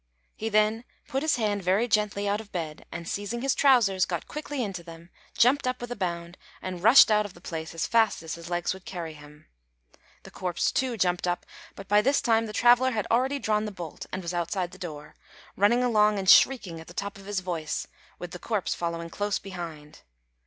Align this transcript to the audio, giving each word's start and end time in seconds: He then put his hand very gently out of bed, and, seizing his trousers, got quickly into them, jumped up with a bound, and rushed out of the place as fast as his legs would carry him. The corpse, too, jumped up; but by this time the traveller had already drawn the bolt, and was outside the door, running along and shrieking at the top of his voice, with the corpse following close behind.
He 0.35 0.49
then 0.49 0.83
put 1.07 1.21
his 1.21 1.35
hand 1.35 1.61
very 1.61 1.87
gently 1.87 2.27
out 2.27 2.41
of 2.41 2.51
bed, 2.51 2.87
and, 2.91 3.07
seizing 3.07 3.41
his 3.43 3.53
trousers, 3.53 4.03
got 4.07 4.27
quickly 4.27 4.63
into 4.63 4.81
them, 4.81 5.11
jumped 5.37 5.67
up 5.67 5.79
with 5.79 5.91
a 5.91 5.95
bound, 5.95 6.39
and 6.59 6.81
rushed 6.81 7.11
out 7.11 7.23
of 7.23 7.35
the 7.35 7.39
place 7.39 7.75
as 7.75 7.85
fast 7.85 8.23
as 8.23 8.33
his 8.33 8.49
legs 8.49 8.73
would 8.73 8.83
carry 8.83 9.13
him. 9.13 9.45
The 10.23 10.31
corpse, 10.31 10.71
too, 10.71 10.97
jumped 10.97 11.27
up; 11.27 11.45
but 11.75 11.87
by 11.87 12.01
this 12.01 12.19
time 12.19 12.47
the 12.47 12.51
traveller 12.51 12.89
had 12.93 13.05
already 13.11 13.37
drawn 13.37 13.65
the 13.65 13.71
bolt, 13.71 14.07
and 14.11 14.23
was 14.23 14.33
outside 14.33 14.71
the 14.71 14.79
door, 14.79 15.13
running 15.55 15.83
along 15.83 16.17
and 16.17 16.27
shrieking 16.27 16.79
at 16.81 16.87
the 16.87 16.95
top 16.95 17.19
of 17.19 17.27
his 17.27 17.41
voice, 17.41 17.85
with 18.17 18.31
the 18.31 18.39
corpse 18.39 18.73
following 18.73 19.11
close 19.11 19.37
behind. 19.37 20.01